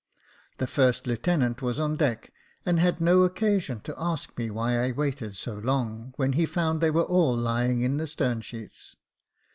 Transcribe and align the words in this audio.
The 0.57 0.65
first 0.65 1.05
lieutenant 1.05 1.61
was 1.61 1.79
on 1.79 1.95
deck, 1.95 2.33
and 2.65 2.79
had 2.79 2.99
no 2.99 3.21
occasion 3.21 3.81
to 3.81 3.93
ask 3.99 4.35
me 4.35 4.49
why 4.49 4.83
I 4.83 4.91
waited 4.91 5.37
so 5.37 5.59
long, 5.59 6.13
when 6.15 6.33
he 6.33 6.47
found 6.47 6.81
they 6.81 6.89
were 6.89 7.03
all 7.05 7.37
lying 7.37 7.81
in 7.81 7.97
the 7.97 8.07
stern 8.07 8.41
sheets. 8.41 8.95